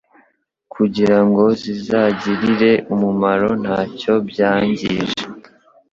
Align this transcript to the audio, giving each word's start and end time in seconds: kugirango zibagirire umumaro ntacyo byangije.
kugirango 0.73 1.43
zibagirire 1.61 2.71
umumaro 2.93 3.49
ntacyo 3.63 4.13
byangije. 4.29 5.15